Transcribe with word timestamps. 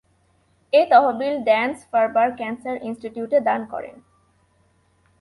এ 0.73 0.81
তহবিল 0.91 1.35
Dana Farber 1.43 2.27
Cancer 2.35 2.75
ইনস্টিটিউটে, 2.83 3.37
দান 3.39 3.61
করেন। 3.65 3.95